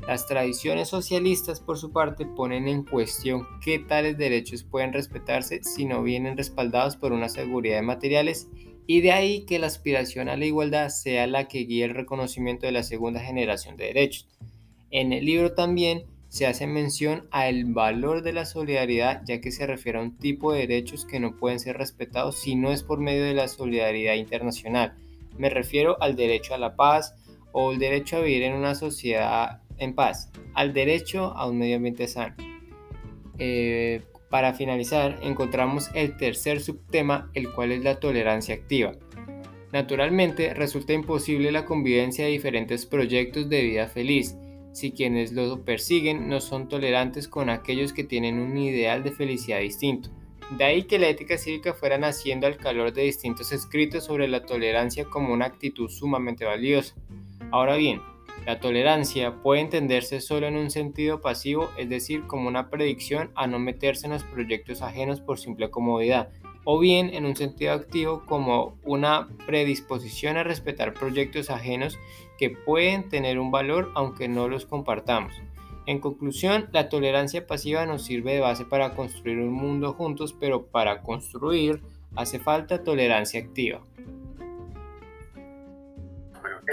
Las 0.07 0.27
tradiciones 0.27 0.89
socialistas, 0.89 1.61
por 1.61 1.79
su 1.79 1.91
parte, 1.91 2.27
ponen 2.27 2.69
en 2.69 2.85
cuestión 2.85 3.47
qué 3.63 3.79
tales 3.79 4.19
derechos 4.19 4.63
pueden 4.63 4.93
respetarse 4.93 5.65
si 5.65 5.87
no 5.87 6.03
vienen 6.03 6.37
respaldados 6.37 6.97
por 6.97 7.13
una 7.13 7.31
seguridad 7.31 7.77
de 7.77 7.83
materiales 7.83 8.49
y 8.87 9.01
de 9.01 9.13
ahí 9.13 9.47
que 9.47 9.59
la 9.59 9.67
aspiración 9.67 10.29
a 10.29 10.37
la 10.37 10.45
igualdad 10.45 10.91
sea 10.91 11.27
la 11.27 11.49
que 11.49 11.61
guíe 11.61 11.85
el 11.85 11.95
reconocimiento 11.95 12.67
de 12.67 12.73
la 12.73 12.83
segunda 12.83 13.21
generación 13.21 13.79
de 13.79 13.87
derechos. 13.87 14.29
En 14.91 15.15
el 15.15 15.25
libro 15.25 15.55
también 15.55 16.05
se 16.29 16.47
hace 16.47 16.67
mención 16.67 17.27
al 17.31 17.65
valor 17.65 18.23
de 18.23 18.35
la 18.35 18.45
solidaridad 18.45 19.23
ya 19.25 19.41
que 19.41 19.53
se 19.53 19.67
refiere 19.67 19.99
a 19.99 20.03
un 20.03 20.19
tipo 20.19 20.53
de 20.53 20.67
derechos 20.67 21.07
que 21.07 21.21
no 21.21 21.37
pueden 21.37 21.61
ser 21.61 21.79
respetados 21.79 22.37
si 22.37 22.57
no 22.57 22.73
es 22.73 22.83
por 22.83 23.01
medio 23.01 23.25
de 23.25 23.35
la 23.35 23.49
solidaridad 23.49 24.15
internacional. 24.15 24.95
Me 25.39 25.49
refiero 25.49 25.97
al 26.03 26.15
derecho 26.15 26.55
a 26.55 26.59
la 26.59 26.77
paz 26.77 27.15
o 27.53 27.73
el 27.73 27.79
derecho 27.79 28.17
a 28.17 28.21
vivir 28.21 28.43
en 28.43 28.55
una 28.55 28.75
sociedad 28.75 29.63
en 29.79 29.95
paz, 29.95 30.31
al 30.55 30.73
derecho 30.73 31.37
a 31.37 31.49
un 31.49 31.59
medio 31.59 31.77
ambiente 31.77 32.09
sano. 32.09 32.35
Eh, 33.39 34.03
para 34.31 34.53
finalizar, 34.55 35.21
encontramos 35.23 35.91
el 35.95 36.17
tercer 36.17 36.61
subtema, 36.61 37.31
el 37.35 37.53
cual 37.53 37.73
es 37.73 37.85
la 37.85 38.01
tolerancia 38.01 38.55
activa. 38.55 38.93
Naturalmente, 39.73 40.55
resulta 40.55 40.93
imposible 40.93 41.53
la 41.53 41.65
convivencia 41.65 42.25
de 42.25 42.31
diferentes 42.31 42.87
proyectos 42.87 43.49
de 43.49 43.63
vida 43.63 43.87
feliz, 43.89 44.37
si 44.73 44.91
quienes 44.91 45.33
lo 45.33 45.65
persiguen 45.65 46.29
no 46.29 46.41
son 46.41 46.69
tolerantes 46.69 47.29
con 47.29 47.49
aquellos 47.49 47.93
que 47.93 48.05
tienen 48.05 48.41
un 48.41 48.57
ideal 48.57 49.05
de 49.05 49.13
felicidad 49.13 49.61
distinto. 49.61 50.11
De 50.57 50.65
ahí 50.65 50.83
que 50.83 50.99
la 50.99 51.09
ética 51.09 51.39
cívica 51.39 51.75
fuera 51.75 51.97
naciendo 51.97 52.47
al 52.47 52.57
calor 52.57 52.93
de 52.93 53.03
distintos 53.03 53.53
escritos 53.53 54.05
sobre 54.05 54.29
la 54.29 54.45
tolerancia 54.45 55.05
como 55.05 55.33
una 55.33 55.47
actitud 55.47 55.89
sumamente 55.89 56.45
valiosa. 56.45 56.95
Ahora 57.51 57.77
bien, 57.77 58.01
la 58.47 58.61
tolerancia 58.61 59.37
puede 59.43 59.63
entenderse 59.63 60.21
solo 60.21 60.47
en 60.47 60.57
un 60.57 60.71
sentido 60.71 61.21
pasivo, 61.21 61.71
es 61.79 61.89
decir, 61.89 62.27
como 62.27 62.49
una 62.49 62.69
predicción 62.69 63.31
a 63.35 63.47
no 63.47 63.59
meterse 63.59 64.07
en 64.07 64.13
los 64.13 64.25
proyectos 64.25 64.83
ajenos 64.83 65.21
por 65.21 65.39
simple 65.39 65.71
comodidad, 65.71 66.29
o 66.65 66.79
bien 66.79 67.11
en 67.15 67.25
un 67.25 67.37
sentido 67.37 67.73
activo 67.73 68.25
como 68.27 68.77
una 68.83 69.29
predisposición 69.47 70.37
a 70.37 70.45
respetar 70.45 70.95
proyectos 70.95 71.51
ajenos 71.51 71.99
que 72.39 72.51
pueden 72.51 73.09
tener 73.09 73.39
un 73.39 73.51
valor 73.51 73.91
aunque 73.95 74.29
no 74.29 74.49
los 74.49 74.67
compartamos. 74.67 75.35
En 75.87 75.99
conclusión, 75.99 76.69
la 76.73 76.89
tolerancia 76.89 77.47
pasiva 77.47 77.85
nos 77.85 78.05
sirve 78.05 78.35
de 78.35 78.41
base 78.41 78.65
para 78.65 78.95
construir 78.95 79.39
un 79.39 79.53
mundo 79.53 79.93
juntos, 79.93 80.35
pero 80.39 80.67
para 80.67 81.03
construir 81.03 81.83
hace 82.17 82.39
falta 82.39 82.83
tolerancia 82.83 83.41
activa. 83.41 83.83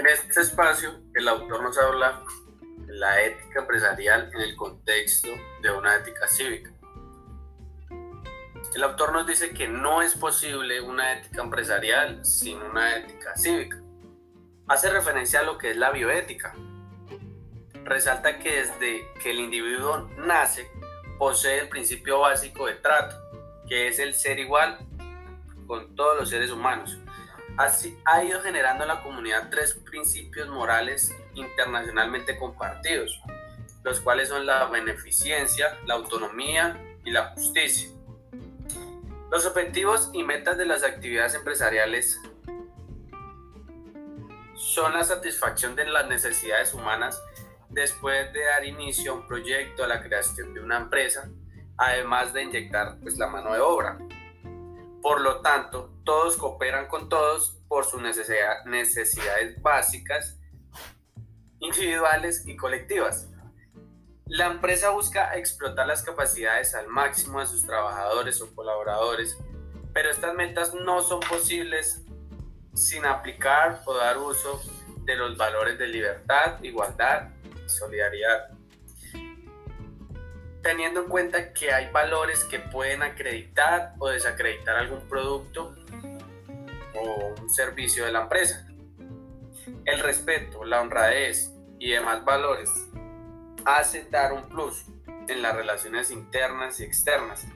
En 0.02 0.08
este 0.08 0.40
espacio 0.40 1.00
el 1.14 1.28
autor 1.28 1.62
nos 1.62 1.78
habla 1.78 2.24
de 2.60 2.92
la 2.94 3.22
ética 3.22 3.60
empresarial 3.60 4.32
en 4.34 4.40
el 4.40 4.56
contexto 4.56 5.28
de 5.60 5.70
una 5.70 5.94
ética 5.94 6.26
cívica. 6.26 6.72
El 8.74 8.82
autor 8.82 9.12
nos 9.12 9.28
dice 9.28 9.50
que 9.50 9.68
no 9.68 10.02
es 10.02 10.14
posible 10.14 10.80
una 10.80 11.12
ética 11.12 11.42
empresarial 11.42 12.24
sin 12.24 12.60
una 12.60 12.96
ética 12.96 13.36
cívica. 13.36 13.80
Hace 14.66 14.90
referencia 14.90 15.40
a 15.40 15.44
lo 15.44 15.56
que 15.56 15.70
es 15.70 15.76
la 15.76 15.92
bioética. 15.92 16.52
Resalta 17.84 18.40
que 18.40 18.56
desde 18.56 19.06
que 19.22 19.30
el 19.30 19.38
individuo 19.38 20.10
nace 20.16 20.68
posee 21.16 21.60
el 21.60 21.68
principio 21.68 22.18
básico 22.18 22.66
de 22.66 22.74
trato, 22.74 23.14
que 23.68 23.86
es 23.86 24.00
el 24.00 24.14
ser 24.14 24.40
igual 24.40 24.78
con 25.68 25.94
todos 25.94 26.18
los 26.18 26.28
seres 26.28 26.50
humanos. 26.50 26.98
Así 27.56 27.98
ha 28.04 28.24
ido 28.24 28.40
generando 28.40 28.84
en 28.84 28.88
la 28.88 29.02
comunidad 29.02 29.48
tres 29.50 29.74
principios 29.74 30.48
morales 30.48 31.14
internacionalmente 31.34 32.38
compartidos, 32.38 33.20
los 33.82 34.00
cuales 34.00 34.28
son 34.28 34.46
la 34.46 34.66
beneficencia, 34.66 35.78
la 35.86 35.94
autonomía 35.94 36.80
y 37.04 37.10
la 37.10 37.30
justicia. 37.30 37.90
Los 39.30 39.46
objetivos 39.46 40.10
y 40.12 40.22
metas 40.22 40.56
de 40.58 40.66
las 40.66 40.82
actividades 40.82 41.34
empresariales 41.34 42.20
son 44.54 44.94
la 44.94 45.04
satisfacción 45.04 45.74
de 45.74 45.86
las 45.86 46.06
necesidades 46.06 46.72
humanas 46.72 47.20
después 47.68 48.32
de 48.32 48.44
dar 48.44 48.64
inicio 48.64 49.12
a 49.12 49.14
un 49.16 49.26
proyecto, 49.26 49.84
a 49.84 49.88
la 49.88 50.02
creación 50.02 50.54
de 50.54 50.60
una 50.60 50.76
empresa, 50.76 51.28
además 51.76 52.32
de 52.32 52.42
inyectar 52.42 52.98
pues, 53.00 53.16
la 53.18 53.26
mano 53.26 53.52
de 53.52 53.60
obra. 53.60 53.98
Por 55.02 55.20
lo 55.20 55.40
tanto, 55.40 55.92
todos 56.04 56.36
cooperan 56.36 56.86
con 56.86 57.08
todos 57.08 57.58
por 57.66 57.84
sus 57.84 58.00
necesidades 58.00 59.60
básicas, 59.60 60.38
individuales 61.58 62.46
y 62.46 62.56
colectivas. 62.56 63.28
La 64.26 64.46
empresa 64.46 64.90
busca 64.90 65.36
explotar 65.36 65.88
las 65.88 66.02
capacidades 66.04 66.74
al 66.76 66.86
máximo 66.86 67.40
de 67.40 67.46
sus 67.46 67.66
trabajadores 67.66 68.40
o 68.40 68.54
colaboradores, 68.54 69.36
pero 69.92 70.08
estas 70.08 70.34
metas 70.34 70.72
no 70.72 71.02
son 71.02 71.20
posibles 71.20 72.04
sin 72.72 73.04
aplicar 73.04 73.82
o 73.84 73.94
dar 73.94 74.18
uso 74.18 74.62
de 75.04 75.16
los 75.16 75.36
valores 75.36 75.78
de 75.78 75.88
libertad, 75.88 76.62
igualdad 76.62 77.30
y 77.66 77.68
solidaridad. 77.68 78.50
Teniendo 80.62 81.02
en 81.02 81.08
cuenta 81.08 81.52
que 81.52 81.72
hay 81.72 81.90
valores 81.90 82.44
que 82.44 82.58
pueden 82.58 83.02
acreditar 83.02 83.94
o 83.98 84.08
desacreditar 84.08 84.76
algún 84.76 85.08
producto 85.08 85.74
o 86.94 87.34
un 87.40 87.50
servicio 87.50 88.04
de 88.04 88.12
la 88.12 88.22
empresa. 88.22 88.66
El 89.84 89.98
respeto, 90.00 90.64
la 90.64 90.80
honradez 90.80 91.52
y 91.78 91.90
demás 91.90 92.24
valores 92.24 92.70
hacen 93.64 94.10
dar 94.10 94.32
un 94.32 94.48
plus 94.48 94.84
en 95.28 95.42
las 95.42 95.54
relaciones 95.54 96.10
internas 96.10 96.80
y 96.80 96.84
externas 96.84 97.46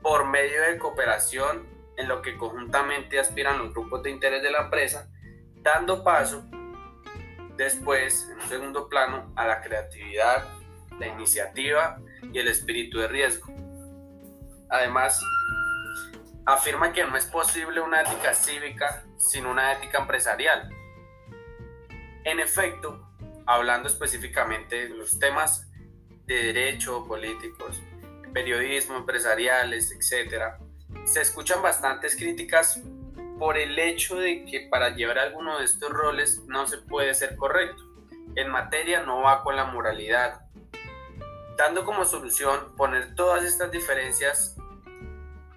por 0.00 0.26
medio 0.26 0.62
de 0.62 0.78
cooperación 0.78 1.66
en 1.96 2.08
lo 2.08 2.22
que 2.22 2.36
conjuntamente 2.36 3.18
aspiran 3.18 3.58
los 3.58 3.72
grupos 3.72 4.02
de 4.02 4.10
interés 4.10 4.42
de 4.42 4.50
la 4.50 4.62
empresa, 4.62 5.08
dando 5.62 6.02
paso 6.02 6.44
después, 7.56 8.28
en 8.30 8.40
un 8.40 8.48
segundo 8.48 8.88
plano, 8.88 9.32
a 9.36 9.46
la 9.46 9.60
creatividad, 9.60 10.46
la 10.98 11.06
iniciativa 11.06 11.98
y 12.32 12.38
el 12.38 12.48
espíritu 12.48 12.98
de 12.98 13.08
riesgo. 13.08 13.52
Además, 14.68 15.20
afirma 16.46 16.92
que 16.92 17.04
no 17.04 17.16
es 17.16 17.26
posible 17.26 17.80
una 17.80 18.02
ética 18.02 18.34
cívica 18.34 19.04
sin 19.18 19.46
una 19.46 19.72
ética 19.72 19.98
empresarial. 19.98 20.70
En 22.24 22.40
efecto, 22.40 23.08
hablando 23.46 23.88
específicamente 23.88 24.88
de 24.88 24.94
los 24.94 25.18
temas 25.18 25.70
de 26.26 26.52
derecho, 26.52 27.06
políticos, 27.06 27.82
periodismo, 28.32 28.96
empresariales, 28.96 29.92
etc., 29.92 30.54
se 31.04 31.20
escuchan 31.20 31.62
bastantes 31.62 32.16
críticas 32.16 32.80
por 33.38 33.58
el 33.58 33.78
hecho 33.78 34.16
de 34.16 34.44
que 34.44 34.68
para 34.70 34.90
llevar 34.90 35.18
alguno 35.18 35.58
de 35.58 35.64
estos 35.64 35.90
roles 35.90 36.42
no 36.46 36.66
se 36.66 36.78
puede 36.78 37.14
ser 37.14 37.36
correcto. 37.36 37.82
En 38.36 38.50
materia 38.50 39.02
no 39.02 39.22
va 39.22 39.42
con 39.42 39.56
la 39.56 39.66
moralidad. 39.66 40.40
Dando 41.56 41.84
como 41.84 42.04
solución 42.04 42.74
poner 42.76 43.14
todas 43.14 43.44
estas 43.44 43.70
diferencias, 43.70 44.56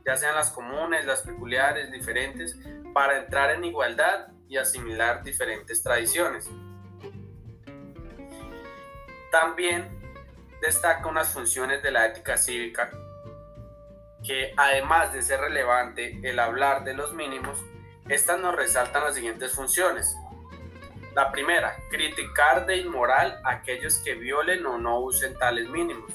ya 0.06 0.16
sean 0.16 0.36
las 0.36 0.52
comunes, 0.52 1.06
las 1.06 1.22
peculiares, 1.22 1.92
diferentes, 1.92 2.58
para 2.94 3.20
entrar 3.20 3.52
en 3.52 3.66
igualdad 3.66 4.28
y 4.48 4.58
asimilar 4.58 5.24
diferentes 5.24 5.84
tradiciones. 5.84 6.50
También 9.32 9.90
destaca 10.62 11.08
unas 11.08 11.30
funciones 11.30 11.84
de 11.84 11.92
la 11.92 12.06
ética 12.06 12.38
cívica 12.38 12.90
que 14.24 14.54
además 14.58 15.14
de 15.14 15.22
ser 15.22 15.40
relevante 15.40 16.20
el 16.24 16.40
hablar 16.40 16.84
de 16.84 16.94
los 16.94 17.14
mínimos, 17.14 17.64
estas 18.10 18.40
nos 18.40 18.56
resaltan 18.56 19.04
las 19.04 19.16
siguientes 19.16 19.54
funciones. 19.54 20.16
La 21.18 21.32
primera, 21.32 21.76
criticar 21.90 22.68
de 22.68 22.78
inmoral 22.78 23.42
a 23.44 23.54
aquellos 23.54 23.98
que 24.06 24.14
violen 24.14 24.64
o 24.68 24.78
no 24.78 25.00
usen 25.00 25.36
tales 25.36 25.68
mínimos. 25.68 26.14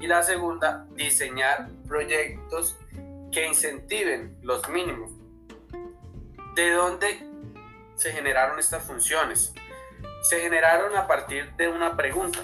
Y 0.00 0.08
la 0.08 0.24
segunda, 0.24 0.88
diseñar 0.96 1.68
proyectos 1.86 2.76
que 3.30 3.46
incentiven 3.46 4.36
los 4.42 4.68
mínimos. 4.68 5.12
¿De 6.56 6.72
dónde 6.72 7.24
se 7.94 8.10
generaron 8.10 8.58
estas 8.58 8.82
funciones? 8.82 9.54
Se 10.22 10.40
generaron 10.40 10.96
a 10.96 11.06
partir 11.06 11.54
de 11.54 11.68
una 11.68 11.96
pregunta 11.96 12.40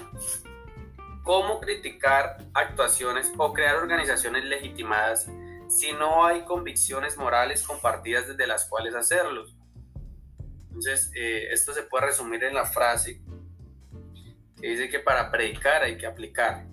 cómo 1.23 1.59
criticar 1.59 2.37
actuaciones 2.53 3.33
o 3.37 3.51
crear 3.51 3.75
organizaciones 3.75 4.45
legitimadas 4.45 5.27
si 5.67 5.91
no 5.91 6.25
hay 6.25 6.45
convicciones 6.45 7.17
morales 7.17 7.67
compartidas 7.67 8.29
desde 8.29 8.47
las 8.47 8.63
cuales 8.63 8.95
hacerlos. 8.95 9.56
Entonces, 10.77 11.11
eh, 11.15 11.47
esto 11.51 11.73
se 11.73 11.81
puede 11.81 12.05
resumir 12.05 12.43
en 12.43 12.53
la 12.53 12.63
frase 12.63 13.19
que 14.61 14.67
dice 14.67 14.89
que 14.89 14.99
para 14.99 15.31
predicar 15.31 15.81
hay 15.81 15.97
que 15.97 16.05
aplicar. 16.05 16.67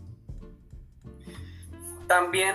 También 2.07 2.55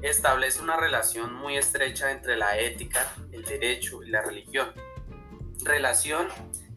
establece 0.00 0.62
una 0.62 0.76
relación 0.76 1.34
muy 1.34 1.56
estrecha 1.56 2.12
entre 2.12 2.36
la 2.36 2.56
ética, 2.56 3.12
el 3.32 3.44
derecho 3.44 4.04
y 4.04 4.10
la 4.10 4.22
religión. 4.22 4.72
Relación 5.64 6.28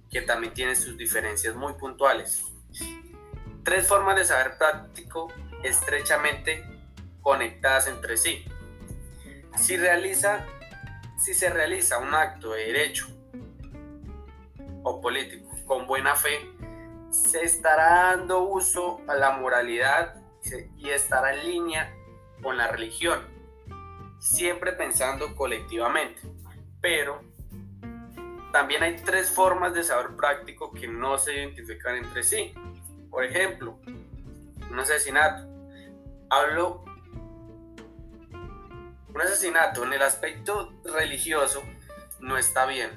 que 0.09 0.23
también 0.23 0.55
tiene 0.55 0.75
sus 0.75 0.97
diferencias 0.97 1.53
muy 1.53 1.73
puntuales. 1.73 2.43
Tres 3.63 3.87
formas 3.87 4.15
de 4.15 4.25
saber 4.25 4.57
práctico 4.57 5.31
estrechamente 5.61 6.65
conectadas 7.21 7.87
entre 7.87 8.17
sí. 8.17 8.43
Si, 9.55 9.77
realiza, 9.77 10.47
si 11.23 11.35
se 11.35 11.51
realiza 11.51 11.99
un 11.99 12.15
acto 12.15 12.53
de 12.53 12.65
derecho 12.65 13.20
o 14.83 15.01
político 15.01 15.49
con 15.65 15.87
buena 15.87 16.15
fe, 16.15 16.51
se 17.09 17.43
estará 17.43 18.15
dando 18.15 18.43
uso 18.43 19.01
a 19.07 19.15
la 19.15 19.31
moralidad 19.31 20.15
y 20.77 20.89
estará 20.89 21.33
en 21.35 21.45
línea 21.45 21.93
con 22.41 22.57
la 22.57 22.67
religión, 22.67 23.19
siempre 24.19 24.73
pensando 24.73 25.35
colectivamente. 25.35 26.21
Pero 26.81 27.21
también 28.51 28.83
hay 28.83 28.97
tres 28.97 29.29
formas 29.29 29.73
de 29.73 29.83
saber 29.83 30.15
práctico 30.15 30.71
que 30.71 30.87
no 30.87 31.17
se 31.17 31.35
identifican 31.35 31.95
entre 31.95 32.23
sí. 32.23 32.53
Por 33.09 33.23
ejemplo, 33.23 33.77
un 34.69 34.79
asesinato. 34.79 35.47
Hablo 36.29 36.83
un 39.13 39.21
asesinato 39.21 39.83
en 39.83 39.93
el 39.93 40.01
aspecto 40.01 40.73
religioso 40.85 41.61
no 42.21 42.37
está 42.37 42.65
bien. 42.65 42.91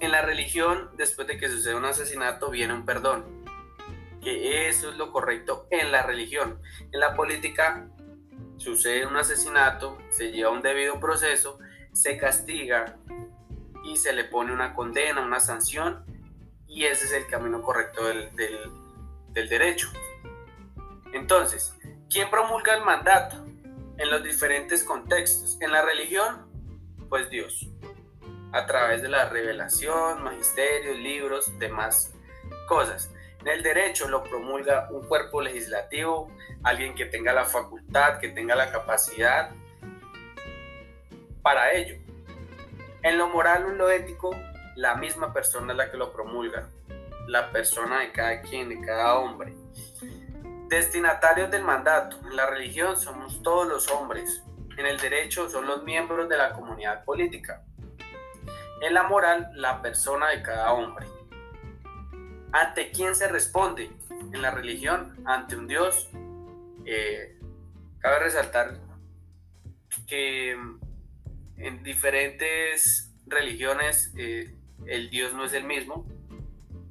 En 0.00 0.12
la 0.12 0.22
religión, 0.22 0.90
después 0.96 1.26
de 1.26 1.38
que 1.38 1.48
sucede 1.48 1.74
un 1.74 1.84
asesinato, 1.84 2.50
viene 2.50 2.74
un 2.74 2.84
perdón. 2.84 3.44
Que 4.20 4.68
eso 4.68 4.90
es 4.90 4.96
lo 4.96 5.12
correcto 5.12 5.66
en 5.70 5.92
la 5.92 6.02
religión. 6.02 6.60
En 6.92 7.00
la 7.00 7.14
política, 7.14 7.88
sucede 8.56 9.06
un 9.06 9.16
asesinato, 9.16 9.98
se 10.10 10.32
lleva 10.32 10.50
un 10.50 10.62
debido 10.62 10.98
proceso, 10.98 11.58
se 11.92 12.18
castiga 12.18 12.96
y 13.84 13.96
se 13.96 14.12
le 14.12 14.24
pone 14.24 14.52
una 14.52 14.74
condena, 14.74 15.20
una 15.20 15.40
sanción 15.40 16.04
y 16.66 16.84
ese 16.84 17.06
es 17.06 17.12
el 17.12 17.26
camino 17.26 17.62
correcto 17.62 18.04
del, 18.04 19.48
derecho. 19.48 19.90
Entonces, 21.12 21.74
¿quién 22.10 22.28
promulga 22.30 22.74
el 22.74 22.84
mandato? 22.84 23.46
En 23.98 24.10
los 24.10 24.22
diferentes 24.22 24.84
contextos. 24.84 25.56
En 25.60 25.72
la 25.72 25.82
religión, 25.82 26.46
pues 27.08 27.30
Dios. 27.30 27.68
A 28.56 28.64
través 28.64 29.02
de 29.02 29.10
la 29.10 29.28
revelación, 29.28 30.24
magisterios, 30.24 30.96
libros, 30.96 31.58
demás 31.58 32.14
cosas. 32.66 33.12
En 33.42 33.48
el 33.48 33.62
derecho 33.62 34.08
lo 34.08 34.24
promulga 34.24 34.88
un 34.90 35.06
cuerpo 35.06 35.42
legislativo, 35.42 36.32
alguien 36.62 36.94
que 36.94 37.04
tenga 37.04 37.34
la 37.34 37.44
facultad, 37.44 38.18
que 38.18 38.30
tenga 38.30 38.56
la 38.56 38.72
capacidad 38.72 39.50
para 41.42 41.74
ello. 41.74 41.98
En 43.02 43.18
lo 43.18 43.28
moral 43.28 43.66
o 43.66 43.70
en 43.72 43.76
lo 43.76 43.90
ético 43.90 44.34
la 44.74 44.94
misma 44.94 45.34
persona 45.34 45.72
es 45.72 45.76
la 45.76 45.90
que 45.90 45.98
lo 45.98 46.10
promulga, 46.14 46.70
la 47.28 47.52
persona 47.52 48.00
de 48.00 48.10
cada 48.10 48.40
quien, 48.40 48.70
de 48.70 48.80
cada 48.80 49.18
hombre. 49.18 49.54
Destinatarios 50.68 51.50
del 51.50 51.62
mandato. 51.62 52.16
En 52.24 52.34
la 52.34 52.46
religión 52.46 52.98
somos 52.98 53.42
todos 53.42 53.68
los 53.68 53.90
hombres. 53.90 54.42
En 54.78 54.86
el 54.86 54.98
derecho 54.98 55.46
son 55.50 55.66
los 55.66 55.82
miembros 55.82 56.26
de 56.30 56.38
la 56.38 56.54
comunidad 56.54 57.04
política. 57.04 57.62
En 58.80 58.94
la 58.94 59.04
moral, 59.04 59.50
la 59.54 59.80
persona 59.80 60.28
de 60.30 60.42
cada 60.42 60.72
hombre. 60.72 61.06
¿Ante 62.52 62.90
quién 62.90 63.14
se 63.14 63.28
responde? 63.28 63.90
En 64.32 64.42
la 64.42 64.50
religión, 64.50 65.16
ante 65.24 65.56
un 65.56 65.66
Dios. 65.66 66.08
Eh, 66.84 67.38
cabe 67.98 68.18
resaltar 68.20 68.78
que 70.06 70.52
en 71.56 71.82
diferentes 71.82 73.12
religiones 73.26 74.12
eh, 74.16 74.54
el 74.86 75.10
Dios 75.10 75.32
no 75.32 75.44
es 75.44 75.52
el 75.52 75.64
mismo. 75.64 76.06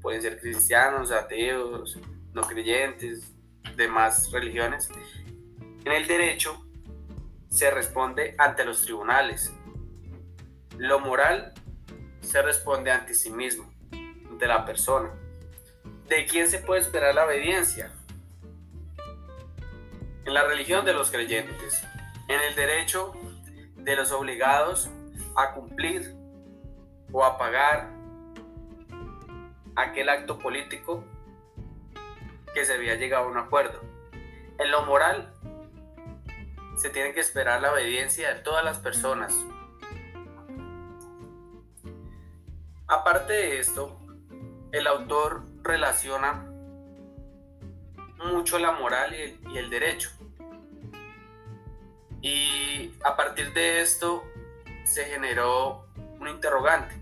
Pueden 0.02 0.22
ser 0.22 0.40
cristianos, 0.40 1.12
ateos, 1.12 2.00
no 2.34 2.42
creyentes, 2.42 3.34
demás 3.76 4.32
religiones. 4.32 4.90
En 5.84 5.92
el 5.92 6.08
derecho 6.08 6.66
se 7.50 7.72
responde 7.72 8.36
ante 8.38 8.66
los 8.66 8.82
tribunales. 8.82 9.54
Lo 10.78 11.00
moral 11.00 11.54
se 12.36 12.42
responde 12.42 12.92
ante 12.92 13.14
sí 13.14 13.30
mismo, 13.30 13.74
de 13.90 14.46
la 14.46 14.66
persona. 14.66 15.10
¿De 16.10 16.26
quién 16.26 16.50
se 16.50 16.60
puede 16.60 16.82
esperar 16.82 17.16
la 17.16 17.26
obediencia? 17.26 17.94
En 20.26 20.34
la 20.34 20.44
religión 20.44 20.84
de 20.84 20.92
los 20.92 21.12
creyentes. 21.12 21.82
En 22.28 22.42
el 22.42 22.54
derecho 22.56 23.14
de 23.78 23.96
los 23.96 24.12
obligados 24.12 24.90
a 25.38 25.54
cumplir 25.54 26.14
o 27.14 27.24
apagar 27.24 27.90
aquel 29.78 30.10
acto 30.10 30.38
político 30.38 31.06
que 32.54 32.66
se 32.66 32.74
había 32.74 32.96
llegado 32.96 33.28
a 33.28 33.32
un 33.32 33.38
acuerdo. 33.38 33.80
En 34.60 34.72
lo 34.72 34.82
moral, 34.82 35.34
se 36.76 36.90
tiene 36.90 37.14
que 37.14 37.22
esperar 37.22 37.62
la 37.62 37.72
obediencia 37.72 38.34
de 38.34 38.42
todas 38.42 38.66
las 38.66 38.78
personas 38.80 39.34
Aparte 42.88 43.34
de 43.34 43.60
esto, 43.60 44.00
el 44.72 44.86
autor 44.86 45.44
relaciona 45.64 46.46
mucho 48.24 48.60
la 48.60 48.74
moral 48.74 49.16
y 49.16 49.58
el, 49.58 49.70
derecho. 49.72 50.12
Y 52.22 52.94
a 53.04 53.16
partir 53.16 53.54
de 53.54 53.82
esto 53.82 54.24
se 54.84 55.06
generó 55.06 55.88
un 56.20 56.28
interrogante. 56.28 56.96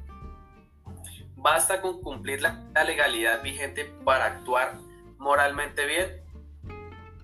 ¿Basta 1.36 1.82
con 1.82 2.02
cumplir 2.02 2.41
la, 2.41 2.63
legalidad 2.86 3.43
vigente 3.43 3.84
para 4.06 4.26
actuar 4.26 4.76
moralmente 5.17 5.86
bien? 5.86 6.24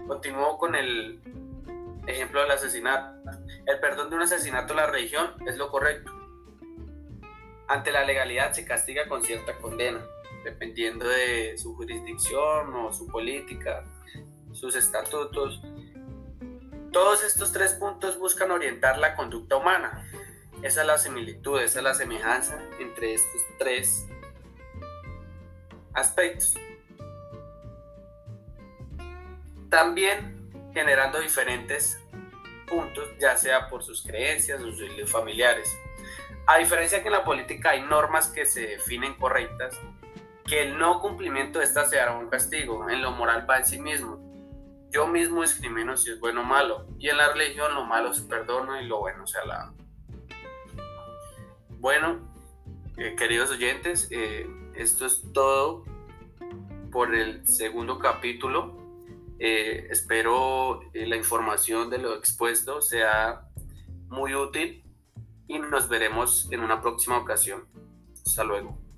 Continúo 0.05 0.57
con 0.57 0.75
el 0.75 1.21
ejemplo 2.07 2.41
del 2.41 2.51
asesinato. 2.51 3.17
El 3.65 3.79
perdón 3.79 4.09
de 4.09 4.17
un 4.17 4.23
asesinato 4.23 4.73
a 4.73 4.77
la 4.77 4.87
religión 4.87 5.33
es 5.47 5.55
lo 5.57 5.71
correcto. 5.71 6.18
Ante 7.69 7.91
la 7.91 8.03
legalidad 8.03 8.51
se 8.51 8.65
castiga 8.65 9.07
con 9.07 9.23
cierta 9.23 9.55
condena 9.57 10.03
dependiendo 10.43 11.07
de 11.07 11.55
su 11.57 11.75
jurisdicción 11.75 12.73
o 12.73 12.91
su 12.91 13.07
política, 13.07 13.85
sus 14.53 14.75
estatutos. 14.75 15.61
Todos 16.91 17.23
estos 17.23 17.51
tres 17.51 17.73
puntos 17.73 18.17
buscan 18.17 18.49
orientar 18.49 18.97
la 18.97 19.15
conducta 19.15 19.57
humana. 19.57 20.03
Esa 20.63 20.81
es 20.81 20.87
la 20.87 20.97
similitud, 20.97 21.61
esa 21.61 21.79
es 21.79 21.83
la 21.83 21.93
semejanza 21.93 22.59
entre 22.79 23.13
estos 23.13 23.41
tres 23.59 24.07
aspectos. 25.93 26.55
También 29.69 30.51
generando 30.73 31.19
diferentes 31.19 31.99
puntos, 32.69 33.09
ya 33.19 33.35
sea 33.35 33.67
por 33.67 33.83
sus 33.83 34.03
creencias 34.03 34.61
o 34.61 34.71
sus 34.71 35.11
familiares. 35.11 35.75
A 36.47 36.57
diferencia 36.57 37.01
que 37.01 37.09
en 37.09 37.13
la 37.13 37.23
política 37.23 37.71
hay 37.71 37.81
normas 37.81 38.29
que 38.29 38.45
se 38.45 38.61
definen 38.61 39.15
correctas, 39.15 39.79
que 40.45 40.63
el 40.63 40.77
no 40.77 40.99
cumplimiento 40.99 41.59
de 41.59 41.65
esta 41.65 41.85
sea 41.85 42.11
un 42.11 42.29
castigo. 42.29 42.89
En 42.89 43.01
lo 43.01 43.11
moral 43.11 43.47
va 43.47 43.57
en 43.57 43.65
sí 43.65 43.79
mismo. 43.79 44.19
Yo 44.89 45.05
mismo 45.05 45.43
discrimino 45.43 45.95
si 45.95 46.09
es 46.09 46.19
bueno 46.19 46.41
o 46.41 46.43
malo. 46.43 46.87
Y 46.97 47.09
en 47.09 47.17
la 47.17 47.31
religión 47.31 47.75
lo 47.75 47.85
malo 47.85 48.13
se 48.13 48.23
perdona 48.23 48.81
y 48.81 48.87
lo 48.87 48.99
bueno 48.99 49.27
se 49.27 49.37
alaba. 49.37 49.73
Bueno, 51.69 52.33
eh, 52.97 53.15
queridos 53.15 53.51
oyentes, 53.51 54.07
eh, 54.11 54.49
esto 54.73 55.05
es 55.05 55.31
todo 55.31 55.85
por 56.91 57.13
el 57.13 57.47
segundo 57.47 57.99
capítulo. 57.99 58.78
Eh, 59.39 59.87
espero 59.89 60.81
la 60.93 61.15
información 61.15 61.89
de 61.89 61.97
lo 61.97 62.15
expuesto 62.15 62.81
sea 62.81 63.47
muy 64.09 64.35
útil 64.35 64.83
y 65.47 65.59
nos 65.59 65.87
veremos 65.87 66.47
en 66.51 66.59
una 66.59 66.81
próxima 66.81 67.17
ocasión. 67.17 67.65
Hasta 68.25 68.43
luego. 68.43 68.88